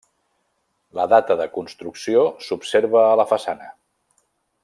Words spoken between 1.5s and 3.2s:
construcció s'observa a